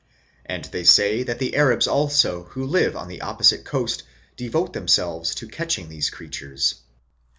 [0.47, 4.01] And they say that the Arabs also who live on the opposite coast
[4.35, 6.81] devote themselves to catching these creatures.